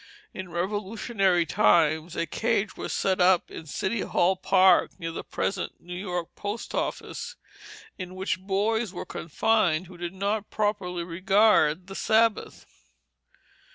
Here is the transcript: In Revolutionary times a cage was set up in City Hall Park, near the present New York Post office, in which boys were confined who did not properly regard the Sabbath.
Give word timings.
In 0.33 0.49
Revolutionary 0.49 1.45
times 1.45 2.15
a 2.15 2.25
cage 2.25 2.75
was 2.75 2.91
set 2.91 3.21
up 3.21 3.51
in 3.51 3.67
City 3.67 4.01
Hall 4.01 4.35
Park, 4.35 4.99
near 4.99 5.11
the 5.11 5.23
present 5.23 5.79
New 5.79 5.93
York 5.93 6.33
Post 6.33 6.73
office, 6.73 7.35
in 7.99 8.15
which 8.15 8.39
boys 8.41 8.91
were 8.91 9.05
confined 9.05 9.85
who 9.85 9.97
did 9.97 10.15
not 10.15 10.49
properly 10.49 11.03
regard 11.03 11.85
the 11.85 11.93
Sabbath. 11.93 12.65